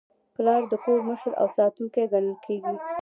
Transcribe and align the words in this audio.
پلار 0.35 0.61
د 0.71 0.73
کور 0.83 0.99
مشر 1.09 1.31
او 1.41 1.47
ساتونکی 1.57 2.03
ګڼل 2.11 2.35
کېږي. 2.45 2.75